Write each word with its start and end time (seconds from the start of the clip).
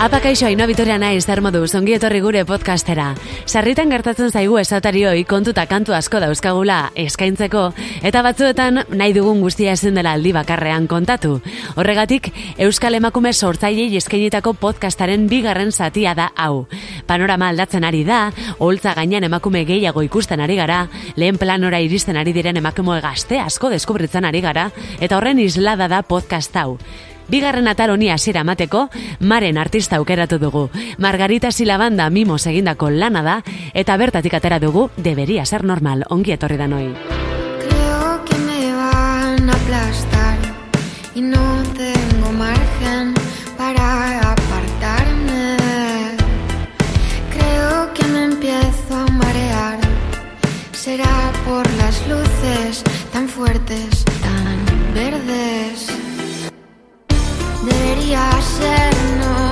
Apakaixo 0.00 0.46
haino 0.48 0.64
bitoria 0.64 0.94
nahi 0.96 1.18
zer 1.20 1.42
modu, 1.44 1.60
zongi 1.68 1.92
etorri 1.92 2.22
gure 2.24 2.40
podcastera. 2.48 3.10
Sarritan 3.44 3.90
gertatzen 3.92 4.30
zaigu 4.32 4.54
esatarioi 4.56 5.26
kontuta 5.28 5.66
kantu 5.68 5.92
asko 5.92 6.22
dauzkagula 6.22 6.78
eskaintzeko, 7.02 7.66
eta 8.08 8.22
batzuetan 8.24 8.80
nahi 8.96 9.12
dugun 9.12 9.42
guztia 9.44 9.74
ezin 9.76 10.00
dela 10.00 10.14
aldi 10.16 10.32
bakarrean 10.32 10.86
kontatu. 10.88 11.34
Horregatik, 11.76 12.30
Euskal 12.56 12.96
Emakume 12.96 13.34
sortzailei 13.34 13.90
eskainitako 14.00 14.54
podcastaren 14.62 15.28
bigarren 15.28 15.68
zatia 15.70 16.16
da 16.16 16.30
hau. 16.34 16.64
Panorama 17.04 17.50
aldatzen 17.52 17.84
ari 17.84 18.00
da, 18.08 18.30
holtza 18.56 18.96
gainean 18.96 19.28
emakume 19.28 19.66
gehiago 19.68 20.00
ikusten 20.08 20.40
ari 20.40 20.56
gara, 20.56 20.86
lehen 21.20 21.36
planora 21.36 21.84
iristen 21.84 22.16
ari 22.16 22.32
diren 22.32 22.56
emakume 22.56 23.02
gazte 23.04 23.36
asko 23.44 23.68
deskubritzen 23.68 24.24
ari 24.24 24.40
gara, 24.40 24.70
eta 24.98 25.20
horren 25.20 25.44
islada 25.44 25.92
da 25.92 26.00
podcast 26.00 26.56
hau. 26.56 26.78
Bigarren 27.30 27.68
atal 27.70 27.90
honi 27.94 28.10
hasiera 28.10 28.42
mateko, 28.42 28.88
maren 29.20 29.56
artista 29.56 29.96
aukeratu 29.96 30.38
dugu. 30.42 30.68
Margarita 30.98 31.52
Silabanda 31.52 32.10
mimos 32.10 32.46
egindako 32.50 32.90
lana 32.90 33.22
da, 33.22 33.36
eta 33.72 33.96
bertatik 33.96 34.34
atera 34.34 34.58
dugu, 34.58 34.88
debería 34.96 35.46
ser 35.46 35.62
normal, 35.62 36.02
ongi 36.10 36.32
etorri 36.34 36.56
da 36.58 36.66
noi. 36.66 36.88
Creo 37.62 38.24
que 38.26 38.36
me 38.48 38.74
van 38.74 39.48
a 39.48 39.52
aplastar 39.52 40.38
y 41.14 41.20
no 41.20 41.62
tengo 41.78 42.32
margen 42.32 43.14
para 43.56 44.32
apartarme. 44.32 45.56
Creo 47.30 47.94
que 47.94 48.04
me 48.08 48.24
empiezo 48.24 48.96
a 48.96 49.06
marear. 49.06 49.78
Será 50.72 51.30
por 51.46 51.64
las 51.74 51.96
luces 52.08 52.82
tan 53.12 53.28
fuertes, 53.28 54.04
tan 54.20 54.94
verdes. 54.94 56.09
Debería 57.62 58.30
ser 58.40 58.94
normal. 59.18 59.49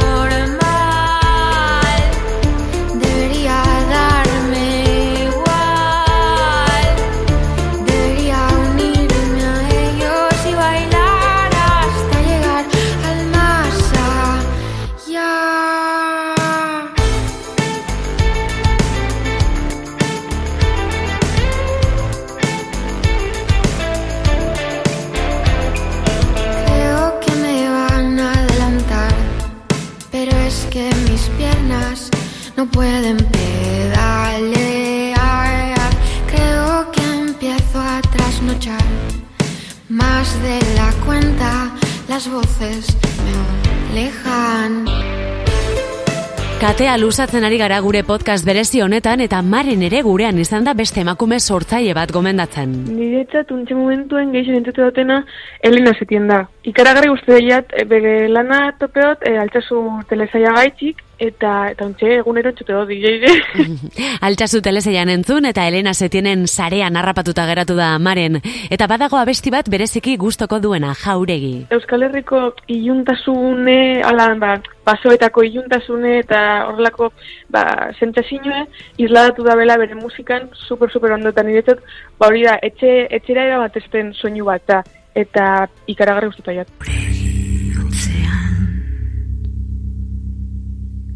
Luzatzen 46.99 47.45
ari 47.47 47.59
gara 47.61 47.79
gure 47.81 48.01
podcast 48.03 48.47
berezi 48.47 48.81
honetan, 48.83 49.21
eta 49.23 49.39
maren 49.43 49.83
ere 49.87 50.01
gurean 50.03 50.39
izan 50.43 50.65
da 50.67 50.75
beste 50.75 51.01
emakume 51.05 51.39
sortzaile 51.39 51.95
bat 51.95 52.11
gomendatzen. 52.15 52.73
Niretzat 52.97 53.53
untxe 53.55 53.77
momentuen 53.79 54.33
gehixen 54.35 54.59
entzute 54.59 54.83
dutena 54.83 55.21
Elena 55.63 55.95
zetien 55.95 56.27
da. 56.31 56.43
Ikaragarri 56.67 57.13
uste 57.15 57.37
daiat, 57.37 57.71
e, 57.73 57.85
bege 57.89 58.15
lana 58.33 58.65
topeot, 58.81 59.23
e, 59.23 59.37
altzazu 59.45 59.85
telesaia 60.11 60.55
gaitxik, 60.59 61.05
eta, 61.19 61.53
eta 61.73 61.87
untxe 61.87 62.11
egunero 62.21 62.53
entzute 62.53 62.73
dut 62.73 62.89
DJ 62.89 63.27
Altsasu 64.27 64.61
teleseian 64.63 65.11
entzun 65.13 65.49
eta 65.51 65.67
Elena 65.69 65.93
Setienen 65.95 66.47
sarean 66.47 66.97
harrapatuta 66.97 67.45
geratu 67.49 67.77
da 67.79 67.91
maren. 67.99 68.39
Eta 68.71 68.87
badago 68.91 69.19
abesti 69.19 69.51
bat 69.55 69.69
bereziki 69.71 70.17
gustoko 70.17 70.61
duena, 70.63 70.95
jauregi. 70.95 71.67
Euskal 71.75 72.07
Herriko 72.07 72.53
iluntasune, 72.71 74.01
ala, 74.07 74.31
ba, 74.39 74.57
basoetako 74.87 75.45
iluntasune 75.49 76.19
eta 76.23 76.41
horrelako 76.89 77.13
ba, 77.49 77.93
sentsazioa 77.99 78.67
isladatu 78.99 79.45
da 79.45 79.57
bela 79.57 79.77
bere 79.79 79.95
musikan 79.95 80.49
super 80.55 80.91
super 80.91 81.13
ondo 81.13 81.29
eta 81.29 81.43
niretzat 81.43 81.79
ba 82.19 82.27
hori 82.27 82.45
da 82.45 82.59
etxe 82.63 83.07
etxera 83.11 83.45
era 83.45 83.59
bat 83.59 83.77
soinu 84.15 84.45
bat 84.45 84.63
da 84.67 84.83
eta 85.15 85.67
ikaragarri 85.87 86.27
gustatu 86.27 86.53
jat. 86.53 86.69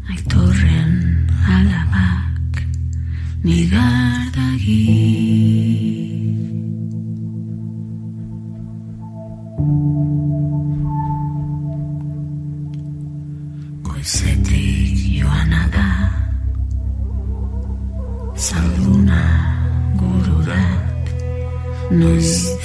Aitorren 0.09 1.27
alabak 1.47 2.63
nigardagi 3.43 4.81
Goizetik 13.83 14.42
Samguna 18.43 19.23
Gururat 19.95 21.05
Noi 21.91 22.21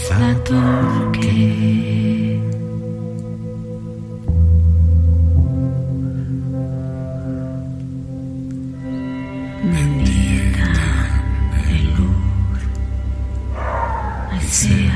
Satorke. 0.06 1.30
Mendieta 9.62 10.70
el 11.70 11.94
Lur. 11.94 12.58
Así. 14.32 14.87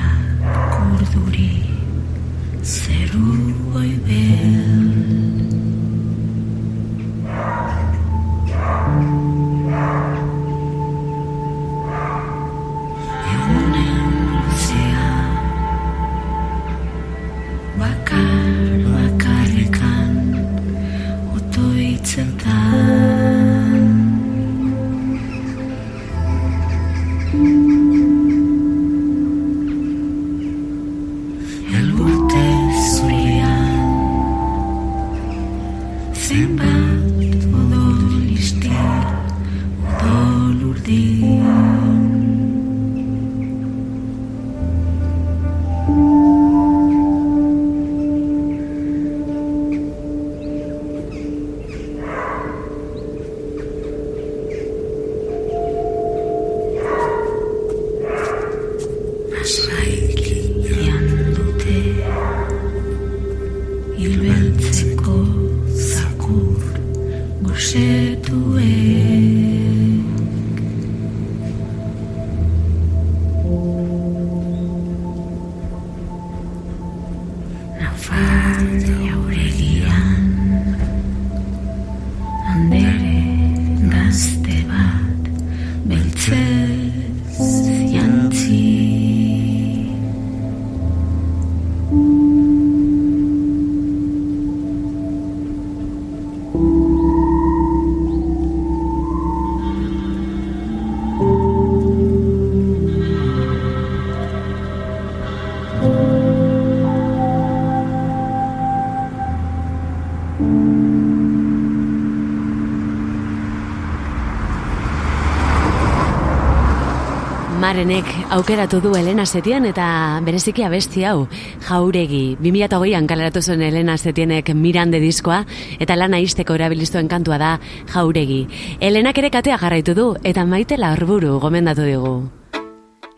Marenek 117.62 118.08
aukeratu 118.34 118.80
du 118.82 118.90
Elena 118.98 119.22
Setien 119.22 119.62
eta 119.68 119.84
bereziki 120.26 120.64
abesti 120.66 121.04
hau 121.06 121.28
jauregi. 121.62 122.34
2008an 122.42 123.06
kaleratu 123.06 123.38
zuen 123.38 123.62
Elena 123.62 123.94
Setienek 123.94 124.50
Mirande 124.58 124.98
diskoa 124.98 125.44
eta 125.78 125.94
lana 125.94 126.18
izteko 126.18 126.56
erabiliztuen 126.58 127.06
kantua 127.06 127.38
da 127.38 127.52
jauregi. 127.92 128.40
Elenak 128.80 129.22
ere 129.22 129.30
katea 129.30 129.60
jarraitu 129.62 129.94
du 129.94 130.08
eta 130.26 130.42
maite 130.42 130.74
larburu 130.74 131.38
gomendatu 131.38 131.86
digu. 131.86 132.16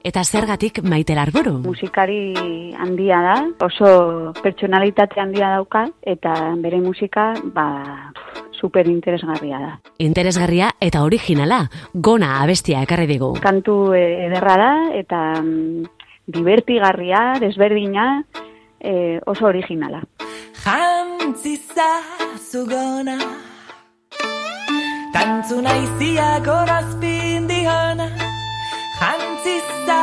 Eta 0.04 0.20
zergatik 0.28 0.82
maite 0.84 1.16
larburu? 1.16 1.62
musikari 1.64 2.34
handia 2.76 3.22
da, 3.24 3.36
oso 3.64 4.34
pertsonalitate 4.42 5.24
handia 5.24 5.54
dauka, 5.56 5.86
eta 6.02 6.34
bere 6.60 6.82
musika, 6.84 7.32
ba, 7.56 8.12
super 8.64 8.88
interesgarria 8.88 9.58
da. 9.60 9.72
Interesgarria 10.00 10.70
eta 10.80 11.02
originala, 11.04 11.66
gona 11.92 12.38
abestia 12.40 12.80
ekarri 12.88 13.04
digu. 13.10 13.34
Kantu 13.44 13.92
eh, 13.92 14.24
ederra 14.30 14.56
da, 14.56 14.72
eta 14.96 15.20
mm, 15.42 15.84
divertigarria, 16.32 17.34
desberdina, 17.44 18.08
eh, 18.80 19.20
oso 19.26 19.50
originala. 19.52 20.00
Jantzisa 20.64 21.90
zugona 22.38 23.18
Tantzuna 25.12 25.74
iziak 25.76 26.48
horazpin 26.48 27.44
dihona 27.50 28.06
Jantzisa 29.00 30.00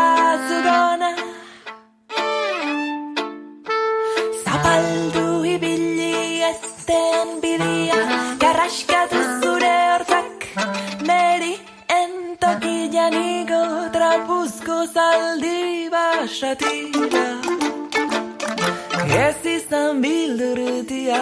zugona 0.50 1.10
Zapaldu 4.44 5.26
ibili 5.56 6.44
ezten 6.52 7.40
bidia 7.42 7.91
Garraskatu 8.52 9.20
zure 9.42 9.76
hortzak 9.90 10.46
Neri 11.10 11.54
entokian 11.98 13.16
igo 13.20 13.62
Trapuzko 13.94 14.80
zaldi 14.96 15.88
basatira 15.94 17.24
Ez 19.22 19.40
izan 19.56 20.04
bildurutia 20.04 21.22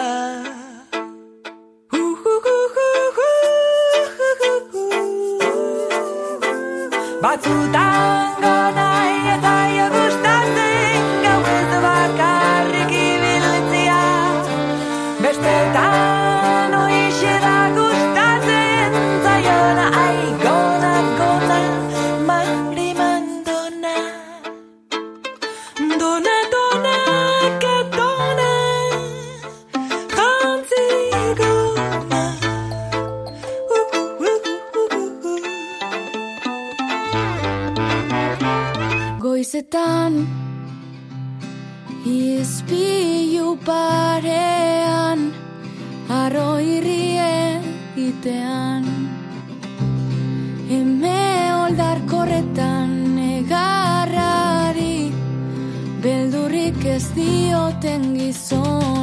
Dios 57.14 57.80
te 57.80 57.94
enguisó. 57.94 58.99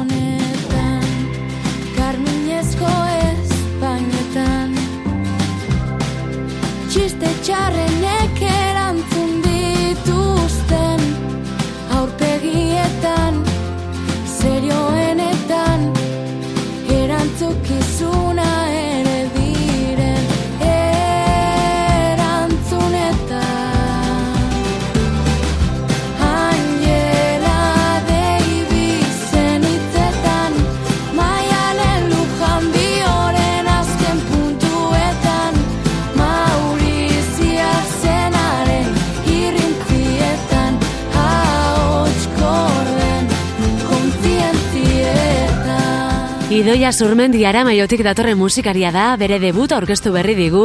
Idoia 46.78 46.92
Zurmendi 46.94 47.40
Aramaiotik 47.42 48.04
datorren 48.06 48.36
musikaria 48.38 48.92
da, 48.94 49.16
bere 49.18 49.40
debut 49.42 49.72
aurkeztu 49.74 50.12
berri 50.14 50.36
digu, 50.38 50.60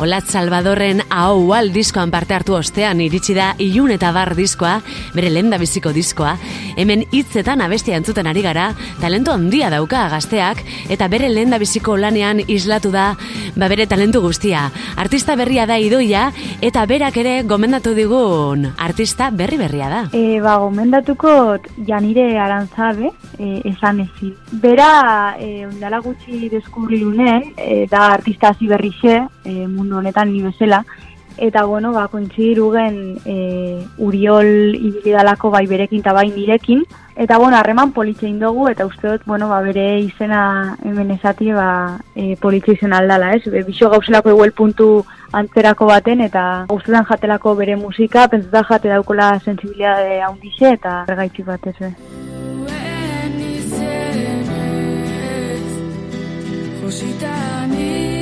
Olat 0.00 0.30
Salvadorren 0.32 1.02
Aho 1.12 1.42
Wal 1.50 1.68
diskoan 1.74 2.08
parte 2.08 2.32
hartu 2.32 2.54
ostean 2.56 3.02
iritsi 3.04 3.34
da 3.36 3.50
Ilun 3.60 3.92
eta 3.92 4.08
Bar 4.16 4.32
diskoa, 4.32 4.78
bere 5.12 5.28
lenda 5.28 5.58
biziko 5.60 5.92
diskoa, 5.92 6.38
hemen 6.80 7.04
hitzetan 7.12 7.60
abestia 7.60 7.98
entzuten 8.00 8.30
ari 8.30 8.40
gara, 8.46 8.70
talentu 9.02 9.34
handia 9.34 9.68
dauka 9.68 10.06
gazteak, 10.08 10.62
eta 10.88 11.10
bere 11.12 11.28
lenda 11.28 11.58
biziko 11.60 11.98
lanean 12.00 12.40
islatu 12.48 12.88
da, 12.88 13.10
ba 13.52 13.68
bere 13.68 13.84
talentu 13.90 14.24
guztia. 14.24 14.70
Artista 14.96 15.36
berria 15.36 15.68
da 15.68 15.76
Idoia, 15.76 16.30
eta 16.64 16.86
berak 16.88 17.20
ere 17.20 17.42
gomendatu 17.42 17.92
digun 17.92 18.70
artista 18.78 19.28
berri 19.28 19.60
berria 19.60 19.92
da. 19.92 20.00
E, 20.16 20.40
ba, 20.40 20.56
gomendatuko 20.64 21.58
Janire 21.84 22.30
Arantzabe, 22.40 23.12
e, 23.36 23.60
esan 23.68 24.00
ezin. 24.06 24.32
Bera, 24.64 25.36
e, 25.36 25.57
ondala 25.66 26.00
gutxi 26.04 26.48
deskubri 26.48 27.00
lunen, 27.00 27.52
e, 27.56 27.86
da 27.90 28.12
artista 28.12 28.52
hasi 28.52 28.68
berrixe, 28.68 29.20
e, 29.44 29.66
mundu 29.66 29.98
honetan 29.98 30.32
ni 30.32 30.42
bezala, 30.42 30.84
eta 31.38 31.64
bueno, 31.64 31.92
ba, 31.92 32.08
kointzidiru 32.08 32.70
gen 32.74 32.96
e, 33.24 33.36
Uriol 33.98 34.74
ibilidalako 34.74 35.50
bai 35.54 35.66
berekin 35.70 36.02
eta 36.02 36.12
bai 36.12 36.28
nirekin, 36.34 36.82
eta 37.16 37.38
bueno, 37.38 37.56
harreman 37.56 37.92
politxein 37.92 38.38
dugu, 38.42 38.68
eta 38.68 38.86
uste 38.86 39.08
dut, 39.08 39.26
bueno, 39.26 39.48
ba, 39.48 39.60
bere 39.62 40.00
izena 40.00 40.76
hemen 40.84 41.12
esati, 41.14 41.52
ba, 41.54 41.98
e, 42.14 42.34
politxe 42.42 42.74
izan 42.76 42.94
aldala, 42.98 43.32
ez? 43.34 43.44
Be, 43.46 43.62
Bixo 43.66 43.90
gauzelako 43.90 44.34
eguel 44.34 44.52
puntu 44.52 44.88
antzerako 45.32 45.88
baten, 45.90 46.22
eta 46.26 46.46
guztetan 46.70 47.06
jatelako 47.08 47.54
bere 47.58 47.76
musika, 47.76 48.28
pentsetan 48.28 48.66
jate 48.72 48.94
daukola 48.94 49.36
sensibilidade 49.44 50.20
handixe, 50.22 50.74
eta 50.80 51.04
ergaitxik 51.08 51.46
batez, 51.54 51.78
be. 51.78 52.27
Josita 56.88 57.66
nire 57.66 58.17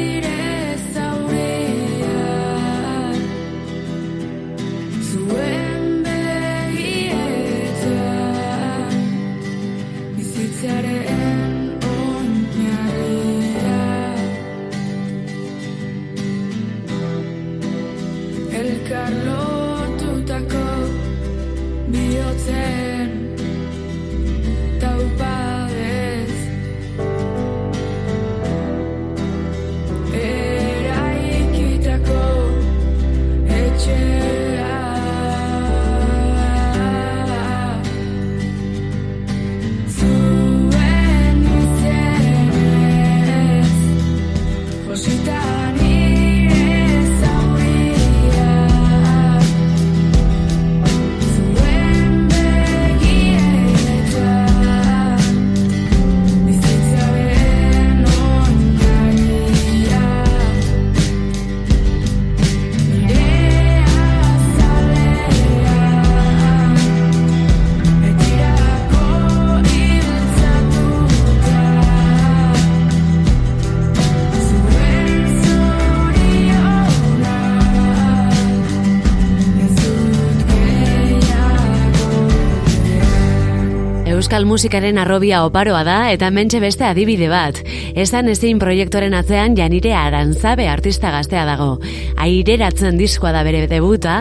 euskal 84.26 84.42
musikaren 84.42 84.97
arrobia 84.99 85.45
oparoa 85.47 85.85
da 85.87 85.97
eta 86.11 86.33
mentxe 86.35 86.59
beste 86.59 86.83
adibide 86.83 87.28
bat. 87.30 87.61
Esan 87.95 88.26
ezin 88.33 88.59
proiektoren 88.59 89.14
atzean 89.14 89.54
janire 89.54 89.92
arantzabe 89.95 90.66
artista 90.66 91.12
gaztea 91.14 91.45
dago. 91.47 91.76
Aireratzen 92.18 92.99
diskoa 92.99 93.30
da 93.37 93.45
bere 93.47 93.61
debuta, 93.71 94.16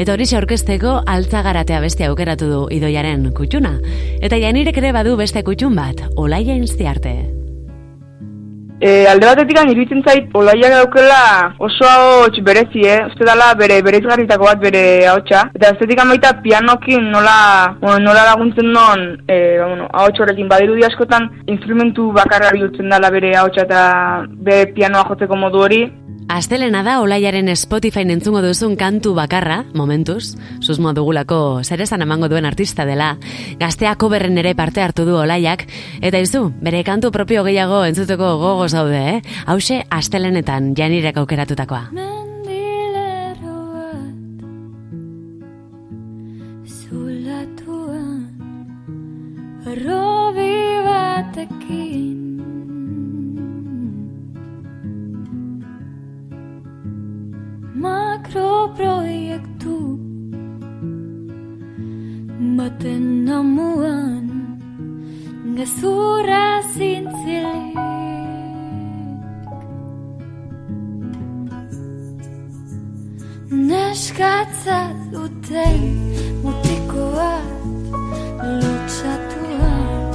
eta 0.00 0.14
hori 0.14 0.24
orkesteko 0.38 1.02
altzagaratea 1.04 1.82
beste 1.84 2.08
aukeratu 2.08 2.48
du 2.48 2.62
idoiaren 2.72 3.28
kutxuna. 3.36 3.74
Eta 4.22 4.40
janirek 4.40 4.80
ere 4.80 4.94
badu 4.96 5.18
beste 5.20 5.44
kutxun 5.44 5.76
bat, 5.76 6.00
olaia 6.16 6.56
inztiarte. 6.56 7.39
E, 8.80 9.04
alde 9.04 9.26
batetik 9.28 9.58
iruditzen 9.60 10.00
zait 10.08 10.30
olaiak 10.32 10.72
daukela 10.72 11.52
oso 11.60 11.84
ahots 11.84 12.40
berezi, 12.40 12.86
eh? 12.88 13.02
Uste 13.10 13.26
dala 13.28 13.50
bere 13.54 13.82
bereizgarritako 13.84 14.48
bat 14.48 14.62
bere 14.62 14.82
ahotsa. 15.06 15.42
Eta 15.54 15.74
estetik 15.74 16.00
baita 16.00 16.32
pianokin 16.40 17.10
nola, 17.12 17.76
bueno, 17.82 17.98
nola 18.06 18.24
laguntzen 18.30 18.72
non 18.72 19.02
e, 19.28 19.36
bueno, 19.60 19.88
ahots 19.92 20.20
horrekin 20.20 20.48
badirudi 20.48 20.86
askotan 20.88 21.28
instrumentu 21.46 22.10
bakarra 22.12 22.54
bihurtzen 22.56 22.88
dala 22.88 23.10
bere 23.10 23.34
ahotsa 23.36 23.66
eta 23.68 23.82
bere 24.48 24.72
pianoa 24.72 25.04
jotzeko 25.10 25.36
modu 25.36 25.60
hori. 25.66 25.82
Astelena 26.30 26.84
da 26.86 27.00
Olaiaren 27.02 27.50
Spotify 27.58 28.04
entzungo 28.06 28.38
duzun 28.44 28.76
kantu 28.78 29.16
bakarra, 29.16 29.64
momentuz, 29.74 30.36
susmo 30.62 30.92
dugulako 30.94 31.64
zer 31.64 31.82
esan 31.82 32.06
emango 32.06 32.28
duen 32.30 32.46
artista 32.46 32.86
dela, 32.86 33.16
gazteako 33.58 34.12
berren 34.14 34.38
ere 34.38 34.54
parte 34.54 34.78
hartu 34.84 35.08
du 35.08 35.18
Olaiak, 35.18 35.66
eta 35.98 36.22
izu, 36.22 36.46
bere 36.62 36.84
kantu 36.86 37.10
propio 37.10 37.42
gehiago 37.42 37.82
entzuteko 37.90 38.36
gogo 38.38 38.70
zaude, 38.70 39.02
eh? 39.16 39.20
Hauxe, 39.50 39.82
astelenetan 39.90 40.70
janirek 40.78 41.18
aukeratutakoa. 41.18 41.88
Makroproiektu 58.80 59.76
Baten 62.56 63.04
namuan 63.26 64.26
Gezurra 65.56 66.62
zintzilik 66.72 67.76
Neskatza 73.68 74.80
dute 75.12 75.68
mutiko 76.42 77.04
bat 77.16 77.48
Lutsatuan 78.60 80.10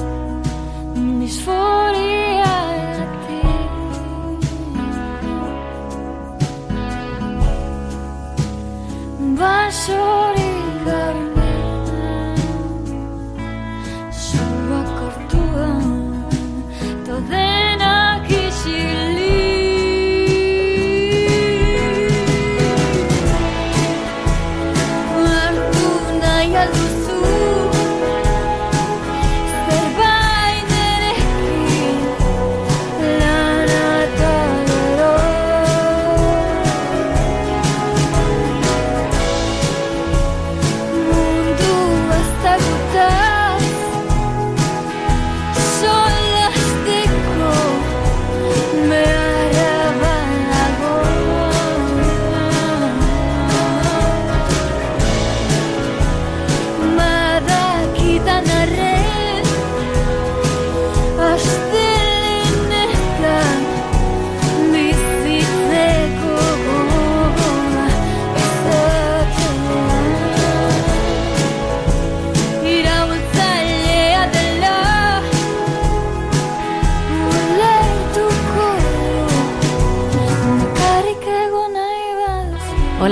embaixo 9.36 9.92
de 10.38 10.45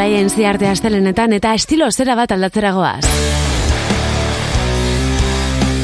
Olaien 0.04 0.28
ziarte 0.30 0.68
astelenetan 0.68 1.32
eta 1.38 1.54
estilo 1.56 1.88
zera 1.96 2.18
bat 2.20 2.34
aldatzeragoaz. 2.36 3.43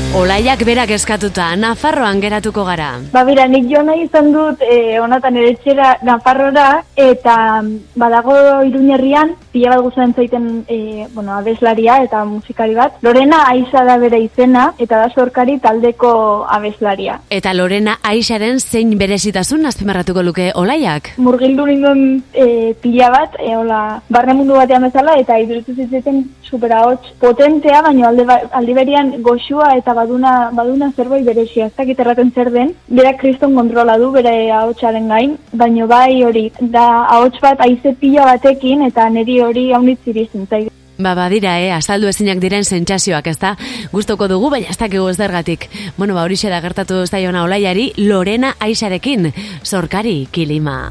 Olaiak 0.09 0.63
berak 0.65 0.89
eskatuta, 0.89 1.51
Nafarroan 1.55 2.17
geratuko 2.19 2.63
gara. 2.65 2.95
Ba, 3.13 3.21
bera, 3.27 3.43
nik 3.45 3.67
jo 3.69 3.83
nahi 3.85 4.07
izan 4.07 4.31
dut 4.33 4.63
e, 4.65 4.97
onatan 4.97 5.35
ere 5.37 5.51
etxera 5.53 5.91
Nafarrora, 6.01 6.81
eta 6.97 7.35
mm, 7.61 7.93
badago 8.01 8.33
iruñerrian, 8.65 9.35
pila 9.53 9.75
bat 9.75 9.83
guztien 9.85 10.15
zaiten 10.17 10.47
e, 10.67 11.05
bueno, 11.13 11.35
abeslaria 11.37 11.99
eta 12.07 12.23
musikari 12.25 12.73
bat. 12.73 12.97
Lorena 13.05 13.43
Aiza 13.51 13.83
da 13.85 13.99
bere 14.01 14.17
izena, 14.23 14.71
eta 14.81 14.97
da 15.03 15.11
sorkari 15.13 15.59
taldeko 15.61 16.11
abeslaria. 16.49 17.19
Eta 17.29 17.53
Lorena 17.53 17.99
Aixaren 18.01 18.57
zein 18.59 18.97
berezitasun 18.97 19.69
azpimarratuko 19.69 20.25
luke 20.25 20.49
Olaiak. 20.55 21.13
Murgildu 21.21 21.69
ninduen 21.69 22.03
e, 22.33 22.73
pila 22.81 23.11
bat, 23.13 23.37
e, 23.37 23.53
hola, 23.61 24.01
barne 24.09 24.33
mundu 24.41 24.57
batean 24.57 24.89
bezala, 24.89 25.19
eta 25.21 25.37
idurutu 25.37 25.77
zitzaten 25.77 26.25
supera 26.49 26.81
hots 26.87 27.13
potentea, 27.21 27.83
baina 27.85 28.09
alde, 28.09 28.25
ba- 28.25 28.41
aldi 28.57 28.73
berian 28.73 29.13
goxua 29.21 29.75
eta 29.77 29.98
baduna, 29.99 30.33
baduna 30.55 30.91
zerbait 30.95 31.27
berezia. 31.27 31.67
Ez 31.67 31.75
dakit 31.77 31.99
erraten 31.99 32.31
zer 32.33 32.51
den, 32.55 32.73
berak 32.87 33.19
kriston 33.21 33.55
kontrola 33.59 33.97
du 34.01 34.11
bere 34.15 34.33
ahotsaren 34.55 35.07
gain, 35.11 35.37
baina 35.53 35.85
bai 35.89 36.23
hori, 36.23 36.49
da 36.59 36.87
ahots 37.19 37.39
bat 37.43 37.61
aize 37.67 37.95
pila 38.01 38.25
batekin, 38.33 38.87
eta 38.89 39.09
niri 39.13 39.39
hori 39.45 39.69
haunitz 39.73 40.01
irizten 40.07 40.47
zait. 40.49 40.73
Ba, 40.99 41.13
badira, 41.15 41.53
eh, 41.63 41.71
azaldu 41.71 42.09
ezinak 42.11 42.41
diren 42.43 42.65
sentsazioak, 42.67 43.29
ezta? 43.31 43.53
Gustoko 43.93 44.27
dugu, 44.27 44.49
baina 44.51 44.67
ez 44.67 44.75
dakigu 44.81 45.07
ez 45.07 45.15
dergatik. 45.17 45.69
Bueno, 45.95 46.17
ba, 46.17 46.25
horixe 46.27 46.51
da 46.51 46.59
gertatu 46.59 47.05
zaiona 47.07 47.45
olaiari, 47.47 47.93
Lorena 47.95 48.55
Aixarekin, 48.59 49.31
zorkari 49.63 50.27
kilima. 50.31 50.81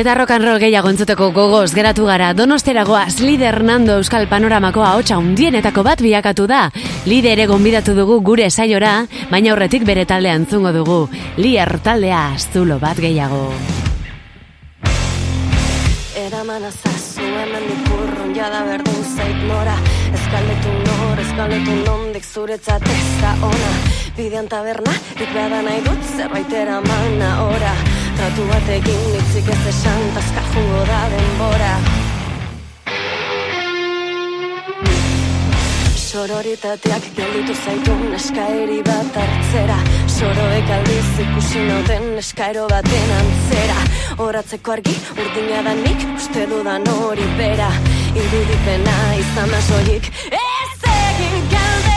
Eta 0.00 0.14
rock 0.14 0.30
and 0.32 0.46
roll 0.46 0.56
gehiago 0.56 0.88
entzuteko 0.88 1.26
gogoz 1.36 1.74
geratu 1.76 2.06
gara 2.08 2.30
Donosteragoaz 2.32 3.18
Lider 3.20 3.58
Nando 3.60 3.98
Euskal 4.00 4.24
Panoramako 4.30 4.80
ahotsa 4.80 5.18
undienetako 5.20 5.82
bat 5.84 6.00
bilakatu 6.00 6.46
da. 6.48 6.60
Lider 7.04 7.34
ere 7.34 7.44
gonbidatu 7.50 7.92
dugu 7.98 8.16
gure 8.24 8.46
saiora, 8.48 8.94
baina 9.28 9.52
aurretik 9.52 9.84
bere 9.84 10.06
taldea 10.08 10.38
entzungo 10.40 10.72
dugu. 10.72 10.96
Lier 11.36 11.74
taldea 11.84 12.22
zulo 12.38 12.80
bat 12.80 12.96
gehiago. 12.96 13.42
Eraman 16.24 16.64
azazu 16.72 17.28
hemen 17.42 17.68
dikurrun 17.68 18.32
jada 18.32 18.64
berdin 18.72 19.04
zait 19.04 19.46
nora 19.52 19.76
Eskaldetu 20.16 20.76
nor, 20.88 21.24
eskaldetu 21.28 21.78
nondik 21.84 22.24
zuretzat 22.24 22.88
ez 22.88 23.06
da 23.20 23.36
ona 23.52 23.76
Bidean 24.16 24.48
taberna, 24.48 24.96
nik 25.20 25.36
bada 25.36 25.60
nahi 25.60 25.84
dut 25.84 26.12
zerbait 26.16 26.60
eramana 26.64 27.34
ora 27.52 27.76
Tratu 28.16 28.46
batekin 28.48 29.00
nitzik 29.12 29.48
ez 29.48 29.66
esan, 29.74 30.06
taskar 30.14 30.46
jungo 30.54 30.84
da 30.88 31.00
denbora. 31.14 31.74
Sororitateak 36.10 37.04
gelditu 37.16 37.54
zaitu 37.64 37.92
eskaeri 38.16 38.80
bat 38.86 39.18
hartzera. 39.20 39.76
Soroek 40.10 40.72
aldiz 40.76 41.10
ikusi 41.24 41.62
nauten 41.68 42.08
eskaero 42.22 42.66
baten 42.72 43.12
antzera. 43.18 43.78
Horatzeko 44.24 44.74
argi 44.74 44.96
urdina 45.14 45.62
da 45.68 45.76
nik 45.84 46.02
uste 46.16 46.48
dudan 46.50 46.90
hori 46.96 47.28
bera. 47.38 47.70
Irudipena 48.10 48.98
izan 49.22 49.54
da 49.54 49.62
soilik 49.68 50.10
Ez 50.40 50.92
egin 50.96 51.48
kalde 51.54 51.89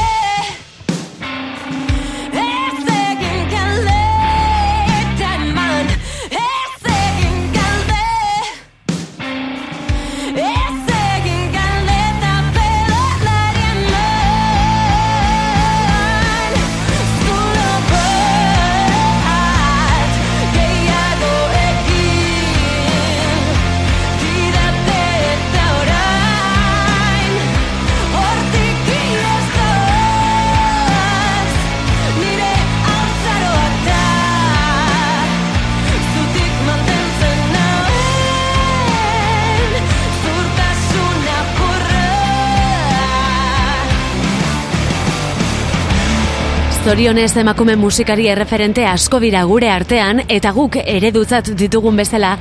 Zorionez 46.83 47.37
emakume 47.39 47.77
musikari 47.79 48.25
erreferente 48.27 48.83
asko 48.83 49.21
dira 49.23 49.45
gure 49.47 49.69
artean 49.71 50.17
eta 50.35 50.49
guk 50.51 50.75
eredutzat 50.81 51.53
ditugun 51.61 51.95
bezala 51.95 52.33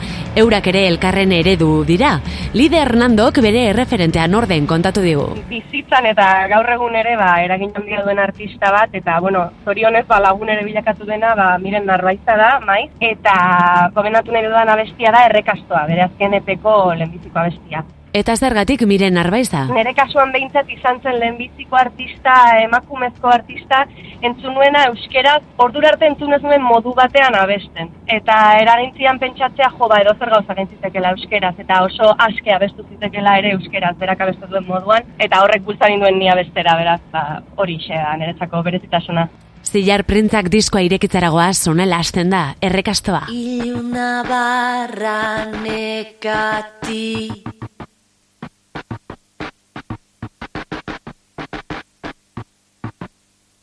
eurak 0.42 0.66
ere 0.72 0.82
elkarren 0.88 1.30
eredu 1.36 1.68
dira. 1.86 2.16
Lide 2.58 2.80
Hernandok 2.80 3.38
bere 3.46 3.68
erreferentean 3.68 4.34
orden 4.34 4.66
kontatu 4.66 5.06
digu. 5.06 5.28
bizitzan 5.48 6.10
eta 6.10 6.48
gaur 6.50 6.72
egun 6.74 6.98
ere 6.98 7.14
ba, 7.16 7.30
eragin 7.44 7.70
handia 7.76 8.02
duen 8.02 8.18
artista 8.18 8.74
bat, 8.74 8.90
eta 8.92 9.20
bueno, 9.20 9.46
zorionez 9.64 10.08
ba, 10.10 10.18
lagun 10.18 10.50
ere 10.50 10.66
bilakatu 10.66 11.06
dena 11.06 11.36
ba, 11.38 11.56
miren 11.62 11.86
narbaiza 11.86 12.36
da, 12.36 12.58
maiz, 12.66 12.90
eta 12.98 13.90
gomendatu 13.94 14.32
nahi 14.32 14.50
dudan 14.50 14.74
abestia 14.74 15.14
da 15.14 15.26
errekastoa, 15.30 15.86
bere 15.86 16.08
azken 16.10 16.34
epeko 16.42 16.94
lehenbiziko 16.94 17.38
abestia. 17.38 17.86
Eta 18.12 18.34
zergatik 18.36 18.82
miren 18.84 19.16
arbaiza. 19.16 19.62
Nere 19.72 19.94
kasuan 19.96 20.34
behintzat 20.34 20.68
izan 20.68 20.98
zen 21.00 21.14
lehenbiziko 21.16 21.78
artista, 21.80 22.34
emakumezko 22.60 23.30
artista, 23.32 23.86
entzunuena 24.20 24.82
euskeraz, 24.90 25.38
ordura 25.64 25.94
arte 25.94 26.10
entzun 26.10 26.36
ez 26.36 26.42
nuen 26.44 26.60
modu 26.60 26.92
batean 26.98 27.38
abesten. 27.40 27.88
Eta 28.12 28.36
eragintzian 28.60 29.20
pentsatzea 29.22 29.70
jo 29.78 29.88
ba 29.88 30.02
edo 30.04 30.12
zer 30.18 30.32
gauza 30.34 30.56
gentzitekela 30.58 31.14
euskeraz, 31.16 31.54
eta 31.64 31.80
oso 31.86 32.10
aske 32.26 32.52
abestu 32.52 32.84
zitekela 32.90 33.38
ere 33.40 33.54
euskeraz, 33.56 33.94
berak 34.02 34.20
abestu 34.26 34.50
duen 34.50 34.68
moduan, 34.68 35.08
eta 35.18 35.40
horrek 35.40 35.64
bultzan 35.64 35.96
induen 35.96 36.20
ni 36.20 36.28
abestera, 36.28 36.76
beraz, 36.76 37.00
ba, 37.16 37.40
hori 37.56 37.78
xea, 37.80 38.12
niretzako 38.20 38.60
berezitasuna. 38.68 39.24
Zilar 39.64 40.04
printzak 40.04 40.52
diskoa 40.52 40.82
irekitzaragoa 40.84 41.48
sonela 41.54 42.02
hasten 42.02 42.28
da, 42.34 42.44
errekastoa. 42.60 43.24
Iluna 43.32 44.20
barra 44.28 45.46
nekati 45.62 47.30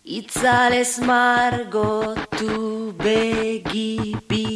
Itzalez 0.09 0.97
margotu 1.05 2.55
begibi 2.97 4.47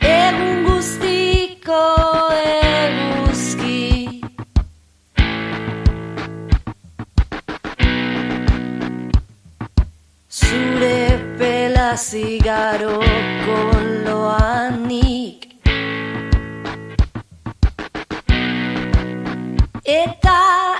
Egun 0.00 0.64
guztiko 0.66 1.84
eguzki. 2.42 3.78
Zure 10.28 10.98
pela 11.38 11.94
zigaro 12.08 12.98
Eta 19.84 20.71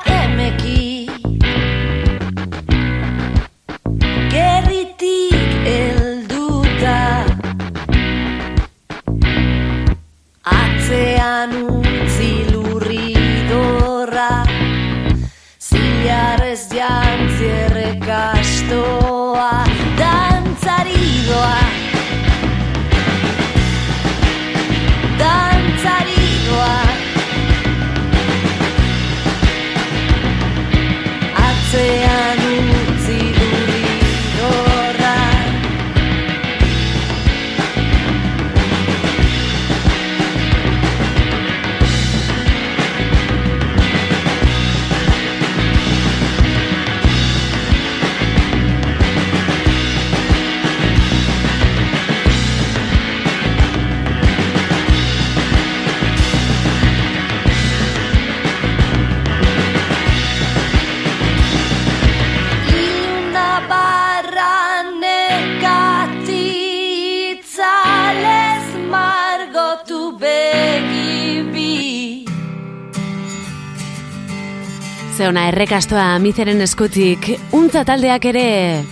Zeona 75.23 75.45
errekastoa 75.53 76.17
mizeren 76.19 76.59
eskutik, 76.65 77.29
untza 77.55 77.85
taldeak 77.87 78.25
ere 78.27 78.47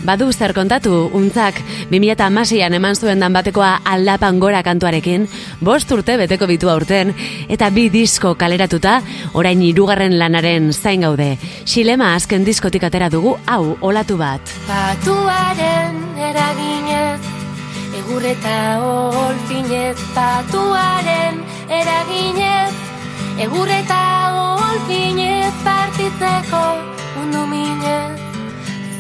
badu 0.07 0.29
zer 0.31 0.53
kontatu, 0.55 1.09
untzak 1.19 1.57
2008an 1.91 2.77
eman 2.79 2.95
zuen 2.95 3.25
dan 3.25 3.35
batekoa 3.35 3.71
aldapan 3.83 4.39
gora 4.39 4.61
kantuarekin, 4.63 5.25
bost 5.59 5.91
urte 5.91 6.15
beteko 6.21 6.47
bitu 6.47 6.71
aurten, 6.71 7.11
eta 7.51 7.73
bi 7.75 7.89
disko 7.91 8.37
kaleratuta, 8.39 9.01
orain 9.35 9.59
hirugarren 9.67 10.15
lanaren 10.21 10.71
zain 10.73 11.03
gaude. 11.03 11.33
Xilema 11.67 12.13
azken 12.15 12.47
diskotik 12.47 12.87
atera 12.87 13.11
dugu, 13.11 13.35
hau, 13.51 13.75
olatu 13.81 14.15
bat. 14.21 14.55
Patuaren 14.71 15.99
eraginez, 16.31 17.19
egur 18.05 18.31
eta 18.37 18.57
olfinez, 18.87 19.99
patuaren 20.15 21.43
eraginez, 21.83 22.71
egur 23.49 23.79
eta 23.81 24.01
olfinez 24.71 25.55
partitzeko 25.65 26.63
mundu 27.17 27.43
minez, 27.53 28.21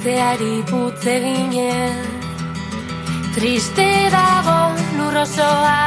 zeari 0.02 0.56
putz 0.70 1.06
eginez. 1.14 2.08
Triste 3.34 3.86
dago 4.16 4.58
lurrosoa, 4.98 5.78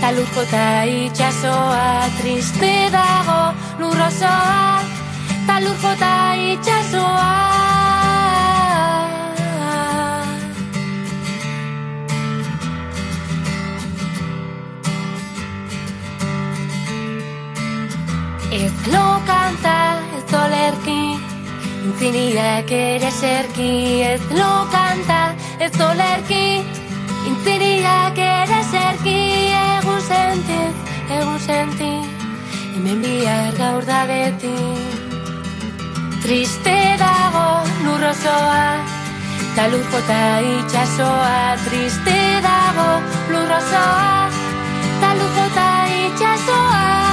ta 0.00 0.08
lur 0.16 0.28
jota 0.34 0.66
itxasoa. 1.02 1.84
Triste 2.18 2.72
dago 2.96 3.40
lurrosoa, 3.82 4.80
ta 5.46 5.60
lur 5.64 5.78
jota 5.84 6.14
itxasoa. 6.50 7.73
Ez 18.54 18.72
lo 18.86 19.20
kanta, 19.26 19.98
ez 20.16 20.32
olerki, 20.32 21.18
intziniak 21.86 22.70
ere 22.70 23.10
serki. 23.10 24.02
Ez 24.06 24.22
lo 24.30 24.50
kanta, 24.70 25.34
ez 25.58 25.74
olerki, 25.82 26.62
intziniak 27.26 28.20
ere 28.22 28.60
serki. 28.70 29.18
Egun 29.58 30.00
sentiz, 30.06 30.76
egun 31.18 31.40
senti, 31.42 31.90
hemen 32.76 33.02
bihar 33.02 33.58
gaur 33.58 33.82
da 33.90 34.04
beti. 34.06 34.54
Triste 36.22 36.78
dago 37.02 37.46
lurrosoa, 37.82 38.66
ta 39.56 39.66
lur 39.72 39.82
jota 39.90 40.20
itxasoa. 40.54 41.56
Triste 41.66 42.20
dago 42.46 42.90
lurrosoa, 43.34 44.30
ta 45.02 45.10
lur 45.18 45.32
jota 45.40 45.72
itxasoa. 46.04 47.03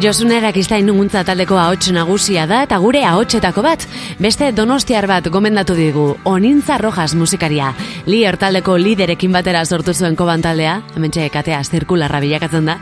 Josune 0.00 0.36
Erakistain 0.38 0.86
nuguntza 0.86 1.24
taldeko 1.26 1.56
ahots 1.58 1.88
nagusia 1.90 2.44
da 2.46 2.60
eta 2.62 2.76
gure 2.78 3.00
ahotsetako 3.02 3.64
bat, 3.66 3.82
beste 4.22 4.52
donostiar 4.54 5.08
bat 5.10 5.26
gomendatu 5.26 5.74
digu, 5.74 6.04
Onintza 6.22 6.76
Rojas 6.78 7.16
musikaria. 7.18 7.72
Lier 8.06 8.38
taldeko 8.38 8.76
liderekin 8.78 9.34
batera 9.34 9.64
sortu 9.66 9.94
zuen 9.94 10.14
koban 10.14 10.40
taldea, 10.46 10.76
hemen 10.94 11.10
katea 11.10 11.64
zirkularra 11.64 12.20
bilakatzen 12.20 12.70
da, 12.70 12.78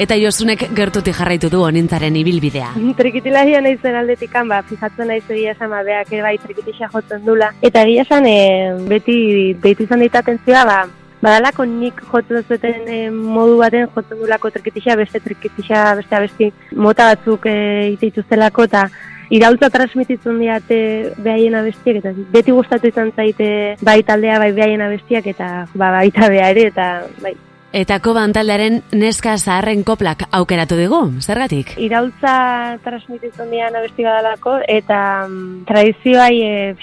eta 0.00 0.18
Josunek 0.18 0.66
gertuti 0.74 1.12
jarraitu 1.12 1.48
du 1.48 1.62
Onintzaren 1.62 2.16
ibilbidea. 2.16 2.74
Trikitilaria 2.98 3.60
naizen 3.60 3.94
aldetikan, 3.94 4.48
ba, 4.48 4.64
fijatzen 4.66 5.06
naiz 5.06 5.24
egia 5.30 5.54
ba, 5.60 5.84
beak 5.84 6.12
ere 6.12 6.22
bai 6.22 6.36
trikitisa 6.38 6.90
jotzen 6.92 7.24
dula. 7.24 7.54
Eta 7.62 7.82
egia 7.86 8.02
esan, 8.02 8.26
e, 8.26 8.74
beti 8.88 9.54
deitu 9.62 9.84
izan 9.84 10.00
ditaten 10.02 10.40
zioa, 10.44 10.64
ba, 10.64 10.84
badalako 11.26 11.66
nik 11.66 12.00
jotzen 12.12 12.44
zuten 12.46 12.86
e, 12.86 13.00
modu 13.10 13.58
baten 13.58 13.88
jotzen 13.94 14.22
dulako 14.22 14.52
trikitisa, 14.54 14.96
beste 15.00 15.20
trikitisa, 15.24 15.82
beste 15.98 16.18
abesti 16.18 16.50
mota 16.86 17.10
batzuk 17.12 17.48
e, 17.50 17.56
iteituztelako, 17.96 18.68
eta 18.70 18.86
iraultza 19.34 19.70
transmititzen 19.74 20.38
diate 20.38 20.78
behaien 21.18 21.56
abestiak, 21.58 21.98
eta 22.02 22.14
beti 22.34 22.54
gustatu 22.54 22.92
izan 22.92 23.10
zaite 23.16 23.48
bai 23.82 23.98
taldea, 24.06 24.38
bai 24.42 24.52
behaien 24.54 24.86
abestiak, 24.86 25.26
eta 25.34 25.50
ba, 25.74 25.90
baita 25.98 26.30
beha 26.30 26.52
ere, 26.54 26.68
eta 26.70 26.86
bai, 27.24 27.34
Eta 27.72 27.98
koban 28.00 28.32
taldearen 28.32 28.78
neska 28.94 29.34
zaharren 29.36 29.82
koplak 29.84 30.26
aukeratu 30.32 30.78
dugu, 30.78 31.00
zergatik? 31.20 31.74
iraultza 31.76 32.78
transmititzen 32.84 33.50
dian 33.50 33.74
abesti 33.76 34.06
badalako, 34.06 34.58
eta 34.68 35.26
mm, 35.26 35.64
tradizioai, 35.68 36.36
e, 36.42 36.76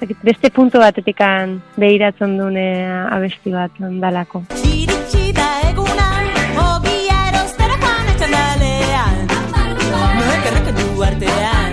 dakit, 0.00 0.18
beste 0.22 0.50
puntu 0.50 0.78
batetikan 0.82 1.60
behiratzen 1.76 2.36
dune 2.38 2.66
abesti 3.10 3.52
bat 3.52 3.70
dalako. 3.78 4.44
Iritsi 4.64 5.32
da 5.36 5.48
eguna, 5.70 6.08
ogia 6.66 7.18
erostera 7.30 7.76
joan 7.82 8.12
etxandalean. 8.14 9.16
Noek 10.20 10.50
erreketu 10.52 11.06
artean, 11.10 11.65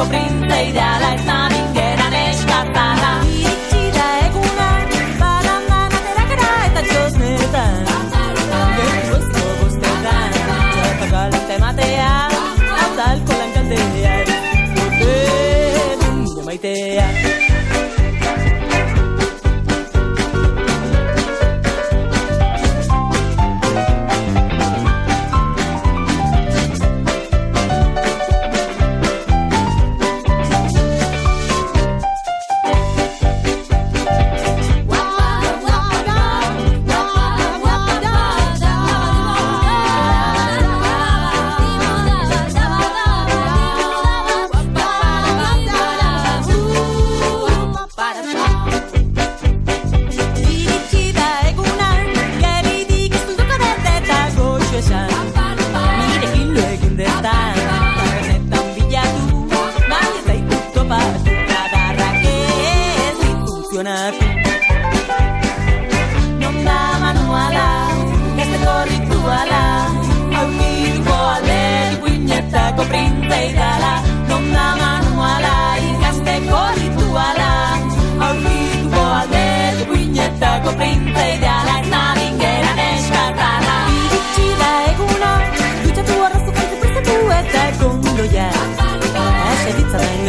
guinetako 0.00 0.04
printze 0.08 0.68
idala. 0.68 1.14
Ez 1.14 1.24
da 1.26 1.48
mingeran 1.48 2.14
eskatala. 2.14 3.12
Iritsi 3.26 3.82
da 3.96 4.06
eguna, 4.26 4.68
balandan 5.20 5.92
aterakera 5.98 6.50
eta 6.68 6.82
txosnetan. 6.88 7.74
Gertuezko 8.76 9.44
bostetan, 9.60 10.32
txapak 10.72 11.10
galante 11.10 11.60
matea, 11.60 12.12
azalko 12.86 13.40
lankaldea, 13.42 14.16
dute 14.74 15.14
nire 16.16 16.44
maitea. 16.44 17.49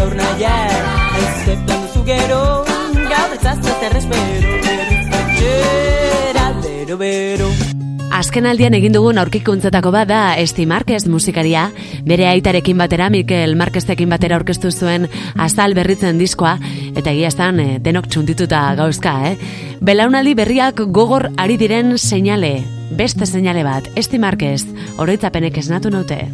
Gaur 0.01 0.15
naia, 0.17 0.53
ez 1.21 1.57
plan 1.65 1.83
duzu 1.85 2.01
gero, 2.07 2.39
gaur 2.95 3.33
ez 3.35 3.43
azte 3.45 3.73
errespero, 3.85 4.55
bero, 6.57 6.97
bero. 6.97 7.49
Azken 8.11 8.45
aldian 8.49 8.73
egin 8.75 8.95
dugun 8.95 9.19
aurkikuntzetako 9.21 9.91
bat 9.93 10.09
da 10.09 10.21
Esti 10.41 10.65
Marquez 10.67 11.05
musikaria, 11.09 11.67
bere 12.05 12.27
aitarekin 12.31 12.81
batera, 12.81 13.09
Mikel 13.13 13.55
Marqueztekin 13.59 14.09
batera 14.11 14.39
aurkeztu 14.39 14.71
zuen 14.71 15.07
azal 15.37 15.77
berritzen 15.77 16.19
diskoa, 16.19 16.57
eta 16.95 17.13
egia 17.13 17.29
estan 17.31 17.61
eh, 17.61 17.77
denok 17.79 18.09
txuntituta 18.09 18.63
gauzka, 18.79 19.15
eh? 19.29 19.35
Belaunaldi 19.81 20.33
berriak 20.37 20.81
gogor 20.89 21.29
ari 21.37 21.57
diren 21.61 21.97
seinale, 21.97 22.57
beste 22.97 23.29
seinale 23.29 23.63
bat, 23.67 23.89
Esti 23.95 24.19
Marquez, 24.19 24.65
oroitzapenek 24.97 25.61
esnatu 25.61 25.93
naute. 25.93 26.25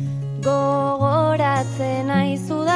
Gogoratzen 0.47 2.09
aizu 2.15 2.66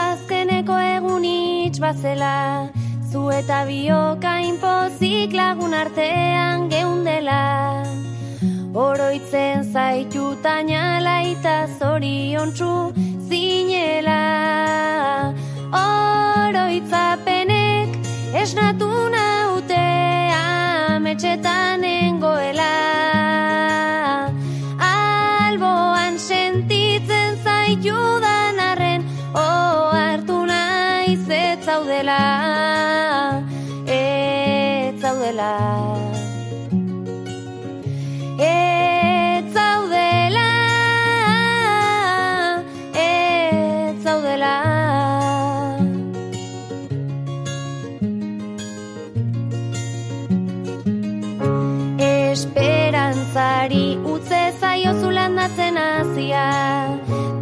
itx 1.71 1.79
bazela 1.79 2.69
Zu 3.11 3.31
eta 3.31 3.65
bioka 3.67 4.39
inpozik 4.39 5.33
lagun 5.33 5.73
artean 5.73 6.69
geundela. 6.71 7.83
Oroitzen 8.73 9.65
zaitu 9.73 10.23
tainala 10.43 11.15
eta 11.31 11.67
zoriontsu 11.77 12.71
zinela. 13.27 14.23
Oroitzapenek 15.83 17.89
esnatu 18.43 18.91
naute 19.15 19.83
ametxetan 20.39 21.81
nengoela. 21.83 22.73
Alboan 24.79 26.17
sentitzen 26.17 27.31
arren 27.45 28.30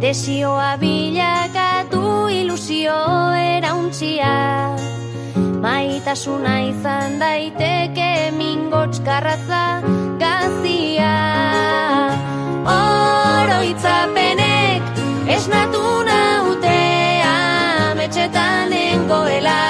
Desioa 0.00 0.80
bilakatu 0.80 2.32
ilusio 2.32 2.96
erauntxia 3.36 4.32
Maitasuna 5.60 6.54
izan 6.70 7.18
daiteke 7.20 8.32
mingots 8.32 9.02
garratza 9.04 9.82
gazia. 10.22 11.12
Oroitzapenek 12.74 15.02
esnatu 15.36 15.84
nautea 16.08 17.36
Metxetan 18.00 18.72
nengoela 18.72 19.60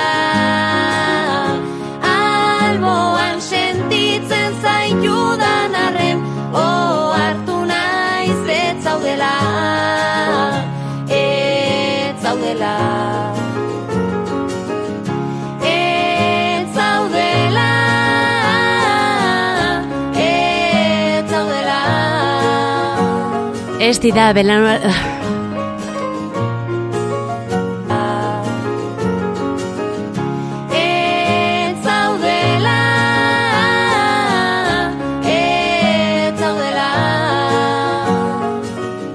Esti 24.01 24.13
da 24.13 24.33
belano... 24.33 24.71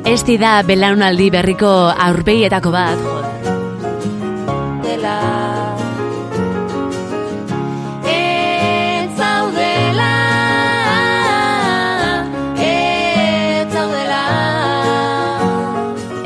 Ez 0.05 0.21
da 0.37 0.61
belaunaldi 0.61 1.31
berriko 1.33 1.71
aurpegietako 1.89 2.75
bat, 2.77 3.01
joder. 3.01 3.44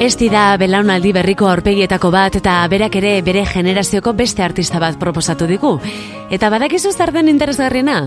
Esti 0.10 0.26
da 0.34 0.56
belaunaldi 0.58 1.12
berriko 1.13 1.45
aurpegietako 1.45 2.10
bat 2.10 2.34
eta 2.39 2.54
berak 2.72 2.95
ere 2.98 3.12
bere 3.22 3.43
generazioko 3.45 4.15
beste 4.17 4.41
artista 4.41 4.80
bat 4.82 4.95
proposatu 4.98 5.45
digu. 5.45 5.76
Eta 6.34 6.50
badakizu 6.50 6.89
zer 6.98 7.12
den 7.13 7.30
interesgarriena? 7.30 8.00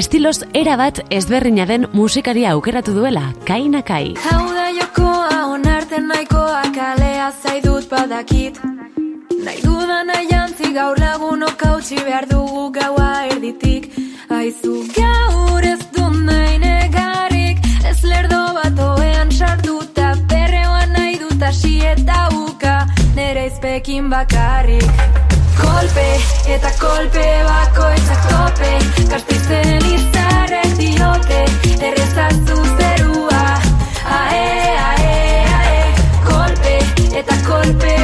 Estiloz 0.00 0.44
era 0.54 0.76
bat 0.78 1.00
ezberdina 1.10 1.66
den 1.66 1.88
musikaria 1.92 2.52
aukeratu 2.52 2.94
duela, 2.94 3.32
kaina 3.48 3.82
kai. 3.82 4.14
Hau 4.30 4.44
da 4.54 4.68
jokoa 4.76 5.40
onarten 5.50 6.06
nahikoa 6.06 6.62
kalea 6.76 7.32
zaidut 7.42 7.90
badakit 7.90 8.62
Nahi 9.42 9.58
dudan 9.66 10.14
aiantzi 10.14 10.70
gaur 10.78 10.98
lagunok 11.02 11.66
hautsi 11.66 11.98
behar 11.98 12.30
dugu 12.30 12.70
gaua 12.70 13.26
erditik 13.32 13.90
Aizu 14.30 14.84
gaur 14.94 15.66
ez 15.66 15.80
du 15.90 16.06
nahi 16.22 16.58
negarrik 16.62 17.58
Ez 17.82 17.98
lerdo 18.04 18.44
bat 18.54 18.67
hasi 21.48 21.78
eta 21.80 22.28
uka 22.44 22.86
Nere 23.16 23.46
izpekin 23.46 24.10
bakarrik. 24.10 24.84
Kolpe 25.60 26.06
eta 26.54 26.70
kolpe 26.80 27.24
bakoitzak 27.48 28.26
tope 28.30 28.72
Kastizen 29.12 29.86
izarrek 29.94 30.74
diote 30.80 31.40
Errezazu 31.90 32.58
zerua. 32.78 33.44
Ae, 34.18 34.44
ae, 34.88 35.14
ae 35.60 35.78
Kolpe 36.28 36.76
eta 37.22 37.40
kolpe 37.48 37.97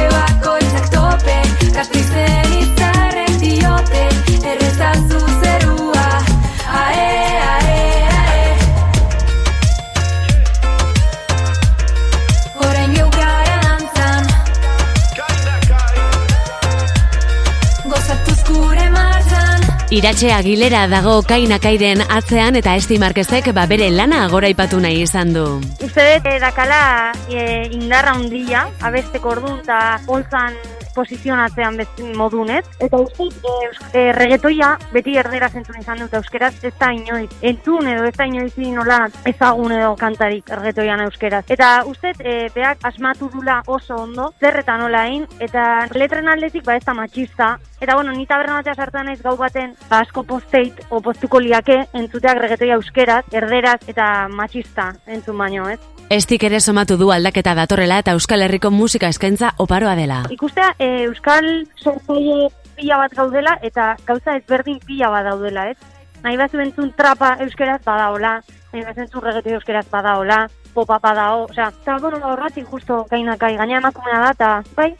Iratxe 19.95 20.27
Agilera 20.35 20.81
dago 20.91 21.21
kaina 21.23 21.55
kairen 21.63 22.01
atzean 22.03 22.57
eta 22.59 22.73
Esti 22.75 22.97
Marquezek 22.99 23.45
ba 23.55 23.63
bere 23.71 23.87
lana 23.93 24.25
goraipatu 24.27 24.81
nahi 24.83 25.05
izan 25.05 25.31
du. 25.31 25.45
Uste 25.87 26.03
eh, 26.17 26.33
dakala 26.43 27.13
eh, 27.31 27.69
indarra 27.71 28.11
handia, 28.17 28.65
abesteko 28.83 29.31
ordu 29.37 29.53
eta 29.61 29.77
holtzan 30.11 30.57
posizionatzean 30.95 31.77
modunez. 32.15 32.63
Eta 32.79 32.97
uste, 32.97 33.23
eh, 33.23 33.67
eus- 33.67 33.93
eh, 33.93 34.11
regetoia 34.11 34.77
beti 34.93 35.17
erdera 35.17 35.49
zentzun 35.49 35.79
izan 35.79 35.99
dut 35.99 36.13
euskeraz, 36.13 36.63
ez 36.63 36.73
da 36.79 36.91
inoiz. 36.93 37.29
Entzun 37.41 37.87
edo 37.87 38.05
ez 38.05 38.15
da 38.15 38.25
inoiz 38.25 38.55
nola 38.57 39.09
ezagun 39.25 39.71
edo 39.71 39.95
kantarik 39.95 40.49
regetoian 40.49 41.01
euskeraz. 41.01 41.43
Eta 41.49 41.83
uste, 41.85 42.13
eh, 42.19 42.49
beak 42.55 42.77
asmatu 42.83 43.29
dula 43.33 43.61
oso 43.67 43.95
ondo, 43.95 44.33
zer 44.39 44.59
eta 44.59 44.77
nola 44.77 45.07
egin, 45.07 45.27
eta 45.39 45.87
letren 45.93 46.27
aldetik 46.27 46.65
ba 46.65 46.75
ez 46.75 46.85
da 46.85 46.93
matxista. 46.93 47.59
Eta 47.81 47.95
bueno, 47.95 48.11
ni 48.11 48.25
taberna 48.25 48.61
batea 48.61 48.75
sartzen 48.75 49.05
naiz 49.05 49.21
gau 49.21 49.35
baten, 49.37 49.75
ba 49.89 49.99
asko 49.99 50.23
posteit, 50.23 50.73
o 50.89 51.01
postuko 51.01 51.39
liake, 51.39 51.85
entzuteak 51.93 52.37
regetoia 52.37 52.75
euskeraz, 52.75 53.25
erderaz 53.31 53.81
eta 53.87 54.27
matxista 54.29 54.93
entzun 55.05 55.37
baino, 55.37 55.69
ez? 55.69 55.94
Estik 56.09 56.43
ere 56.45 56.59
somatu 56.61 56.99
du 57.01 57.07
aldaketa 57.09 57.55
datorrela 57.57 57.97
eta 57.97 58.13
Euskal 58.13 58.43
Herriko 58.45 58.69
musika 58.69 59.07
eskaintza 59.09 59.55
oparoa 59.57 59.95
dela. 59.97 60.19
Ikustea, 60.29 60.75
e, 60.77 61.07
Euskal 61.07 61.47
sortzaile 61.81 62.51
pila 62.77 62.99
bat 63.01 63.15
gaudela 63.17 63.55
eta 63.65 63.95
gauza 64.05 64.35
ezberdin 64.37 64.77
pila 64.85 65.09
bat 65.09 65.25
daudela, 65.25 65.69
ez? 65.71 65.77
Nahi 66.21 66.37
bat 66.37 66.53
entzun 66.53 66.91
trapa 66.97 67.35
euskeraz 67.45 67.81
badaola, 67.85 68.35
nahi 68.73 68.85
bat 68.85 69.01
entzun 69.01 69.25
reggaeton 69.25 69.57
euskeraz 69.57 69.85
badaola, 69.89 70.43
popa 70.75 70.99
badao, 71.01 71.47
osea, 71.49 71.71
eta 71.81 71.97
bueno, 71.97 72.21
horratik 72.33 72.69
justo 72.69 73.05
gainakai, 73.09 73.55
gaina 73.57 73.81
emakumea 73.81 74.21
da, 74.27 74.31
eta 74.37 74.63
bai, 74.77 74.91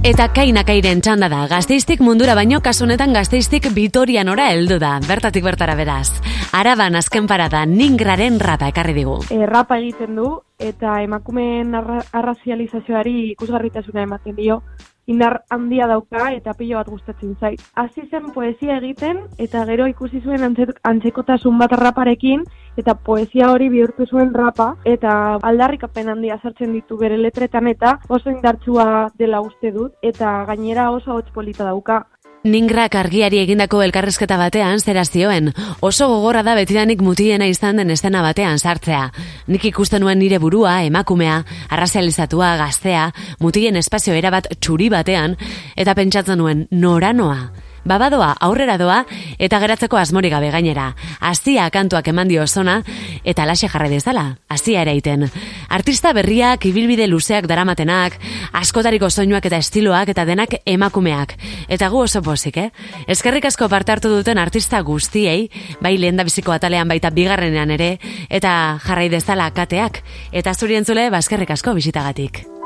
Eta 0.00 0.30
kaina 0.32 0.62
kairen 0.64 1.02
txanda 1.04 1.26
da, 1.28 1.42
gazteiztik 1.44 2.00
mundura 2.00 2.32
baino 2.32 2.62
kasunetan 2.64 3.12
gazteiztik 3.12 3.66
Vitorianora 3.76 4.46
heldu 4.48 4.78
da, 4.80 4.94
bertatik 5.04 5.44
bertara 5.44 5.74
beraz. 5.76 6.22
Araban 6.56 6.96
azken 6.96 7.26
parada 7.28 7.66
ningraren 7.68 8.38
rapa 8.40 8.70
ekarri 8.72 8.94
digu. 8.96 9.18
e, 9.28 9.44
rapa 9.44 9.76
egiten 9.76 10.16
du 10.16 10.40
eta 10.58 11.02
emakumeen 11.02 11.74
arra, 11.74 11.98
arrazializazioari 12.12 13.32
ikusgarritasuna 13.34 14.06
ematen 14.08 14.36
dio. 14.36 14.62
Indar 15.10 15.40
handia 15.50 15.88
dauka 15.90 16.28
eta 16.36 16.54
pilo 16.54 16.78
bat 16.78 16.88
gustatzen 16.92 17.34
zait. 17.40 17.62
Hasi 17.74 18.04
zen 18.10 18.30
poesia 18.34 18.76
egiten 18.78 19.24
eta 19.38 19.64
gero 19.66 19.88
ikusi 19.90 20.20
zuen 20.22 20.44
antze- 20.46 20.76
antzekotasun 20.92 21.58
bat 21.58 21.74
raparekin 21.80 22.44
eta 22.78 22.94
poesia 22.94 23.50
hori 23.50 23.68
bihurtu 23.72 24.06
zuen 24.06 24.30
rapa 24.34 24.68
eta 24.84 25.16
aldarrikapen 25.50 26.12
handia 26.14 26.38
sartzen 26.42 26.72
ditu 26.78 27.00
bere 27.00 27.18
letretan 27.18 27.66
eta 27.66 27.96
oso 28.08 28.30
indartsua 28.30 29.10
dela 29.18 29.42
uste 29.42 29.74
dut 29.74 29.98
eta 30.12 30.44
gainera 30.52 30.90
oso 30.94 31.18
hotz 31.18 31.28
polita 31.34 31.64
dauka. 31.64 32.04
Ningrak 32.40 32.94
argiari 32.96 33.36
egindako 33.42 33.82
elkarrezketa 33.84 34.38
batean 34.40 34.80
zera 34.80 35.02
zioen, 35.04 35.50
oso 35.84 36.06
gogorra 36.08 36.40
da 36.42 36.54
betidanik 36.56 37.02
mutiena 37.04 37.44
izan 37.44 37.76
den 37.76 37.92
estena 37.92 38.22
batean 38.24 38.56
sartzea. 38.56 39.10
Nik 39.46 39.66
ikusten 39.68 40.00
nuen 40.00 40.18
nire 40.18 40.38
burua, 40.40 40.78
emakumea, 40.88 41.42
arrazializatua, 41.68 42.54
gaztea, 42.56 43.10
mutien 43.44 43.76
espazio 43.76 44.16
erabat 44.16 44.48
txuri 44.56 44.88
batean, 44.88 45.36
eta 45.76 45.94
pentsatzen 45.94 46.40
nuen 46.40 46.64
noranoa. 46.72 47.50
Babadoa 47.84 48.34
aurrera 48.40 48.76
doa 48.78 49.04
eta 49.38 49.58
geratzeko 49.62 49.96
asmorik 49.96 50.32
gabe 50.32 50.50
gainera. 50.52 50.94
Azia 51.20 51.70
kantuak 51.70 52.08
eman 52.12 52.28
dio 52.28 52.46
zona 52.46 52.82
eta 53.24 53.44
alaxe 53.44 53.68
jarra 53.68 53.88
dezala, 53.88 54.36
azia 54.48 54.82
eraiten. 54.82 55.28
Artista 55.68 56.12
berriak, 56.12 56.64
ibilbide 56.66 57.06
luzeak 57.08 57.46
daramatenak, 57.50 58.18
askotariko 58.52 59.10
soinuak 59.10 59.46
eta 59.46 59.60
estiloak 59.60 60.12
eta 60.12 60.24
denak 60.28 60.60
emakumeak. 60.64 61.36
Eta 61.68 61.88
gu 61.88 62.04
oso 62.04 62.22
pozik, 62.22 62.56
eh? 62.56 62.70
Eskerrik 63.06 63.48
asko 63.50 63.68
parte 63.68 63.92
hartu 63.92 64.12
duten 64.12 64.38
artista 64.38 64.80
guztiei, 64.80 65.50
bai 65.80 65.96
lehen 65.98 66.20
biziko 66.24 66.52
atalean 66.52 66.88
baita 66.88 67.10
bigarrenean 67.10 67.70
ere, 67.70 67.98
eta 68.28 68.78
jarrai 68.84 69.08
dezala 69.08 69.50
kateak. 69.50 70.02
Eta 70.32 70.54
zuri 70.54 70.76
entzule, 70.76 71.10
baskerrik 71.10 71.50
asko 71.56 71.74
bisitagatik. 71.74 72.59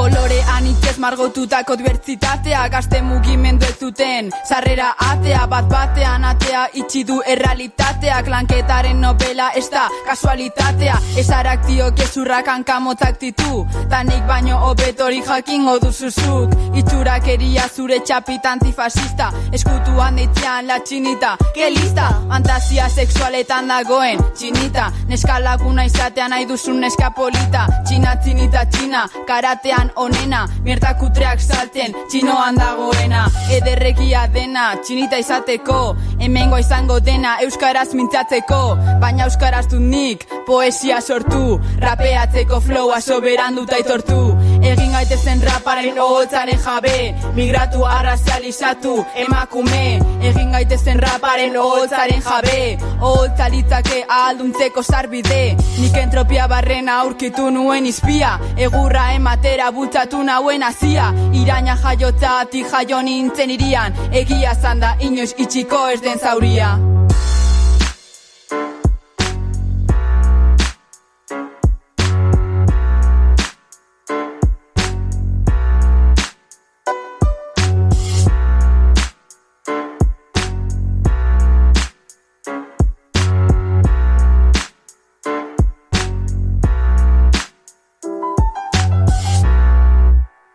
Kolore 0.00 0.38
anitzez 0.56 0.96
margotutako 0.96 1.74
dibertsitatea. 1.76 2.62
Gazte 2.72 3.02
mugimendu 3.04 3.66
ez 3.68 3.74
duten 3.76 4.30
Sarrera 4.48 4.94
atea. 5.06 5.42
Bat 5.52 5.66
batean 5.68 6.24
atea 6.24 6.62
Itxi 6.80 7.02
du 7.04 7.18
errealitateak. 7.34 8.30
Lanketaren 8.32 8.96
novela 9.04 9.50
ez 9.60 9.66
da 9.68 9.82
kasualitatea. 10.06 10.94
Esarak 11.20 11.66
dio 11.66 11.90
kezurrak 11.92 12.48
hankamotzak 12.48 13.20
ditu. 13.20 13.66
Tanik 13.92 14.24
baino 14.30 14.62
obetorik 14.70 15.28
jakingo 15.28 15.76
duzuzuk 15.84 16.56
Itxurak 16.80 17.28
eria 17.34 17.68
zure 17.68 18.00
txapita 18.00 18.54
antifasista. 18.56 19.28
Eskutuan 19.52 20.16
deitzean 20.16 20.66
la 20.72 20.80
txinita. 20.80 21.34
Ke 21.52 21.68
lista, 21.76 22.08
fantasia 22.32 22.88
sexualetan 22.88 23.68
dagoen 23.68 24.24
Txinita, 24.32 24.88
neska 25.12 25.36
laguna 25.44 25.84
izatea 25.84 26.28
nahi 26.32 26.48
duzun 26.48 26.80
neska 26.80 27.12
polita. 27.12 27.66
Txina, 27.84 28.16
txinita, 28.22 28.64
txina, 28.72 29.04
karatean 29.28 29.89
onena 29.96 30.46
Mierta 30.64 30.92
kutreak 31.00 31.40
salten, 31.40 31.94
txinoan 32.10 32.58
dagoena. 32.58 33.26
Ederrekia 33.56 34.26
dena, 34.34 34.74
txinita 34.84 35.18
izateko 35.22 35.80
Hemengo 36.20 36.58
izango 36.60 37.00
dena, 37.00 37.36
euskaraz 37.44 37.88
mintzatzeko. 37.94 38.60
Baina 39.02 39.26
euskaraz 39.28 39.66
dut 39.72 39.80
nik, 39.80 40.26
poesia 40.46 41.00
sortu 41.00 41.58
Rapeatzeko 41.80 42.60
flowa 42.60 43.00
soberan 43.00 43.56
dut 43.56 43.72
aitortu 43.72 44.20
Egin 44.60 44.92
gaitezen 44.92 45.40
raparen 45.42 45.98
oholtzaren 45.98 46.58
jabe. 46.60 47.14
Migratu 47.36 47.84
arrazializatu 47.88 48.92
emakume. 49.24 50.00
Egin 50.30 50.52
gaitezen 50.52 51.00
raparen 51.00 51.56
oholtzaren 51.56 52.20
jabe. 52.26 52.58
Oholtzalitzake 53.00 54.04
ahalduntzeko 54.08 54.82
sarbide. 54.82 55.40
Nik 55.80 55.96
entropia 56.02 56.46
barrena 56.48 57.00
aurkitu 57.06 57.48
nuen 57.50 57.86
izpia. 57.86 58.36
Egurra 58.56 59.10
ematera 59.16 59.70
bultzatu 59.72 60.22
nauen 60.22 60.62
azia 60.62 61.10
Iraina 61.32 61.78
jaiotza 61.80 62.38
ati 62.44 62.64
jaio 62.68 63.02
nintzen 63.02 63.56
irian. 63.56 63.96
Egia 64.12 64.54
zanda 64.54 64.96
inoiz 65.00 65.32
itxiko 65.38 65.86
ez 65.94 66.00
den 66.04 66.18
zauria 66.18 66.76